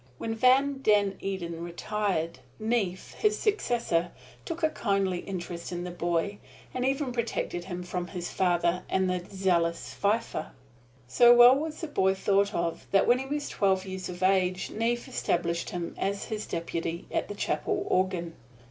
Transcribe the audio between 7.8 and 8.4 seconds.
from his